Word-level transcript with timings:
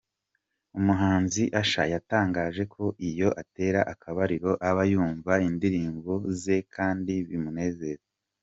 Umuhanzi 0.79 1.43
Usher, 1.61 1.87
yatangaje 1.93 2.63
ko 2.73 2.83
iyo 3.09 3.29
atera 3.41 3.79
akabariro 3.93 4.51
aba 4.69 4.83
yumva 4.91 5.33
indirimbo 5.47 6.11
ze 6.41 6.57
kandi 6.75 7.13
bimunezeza. 7.29 8.07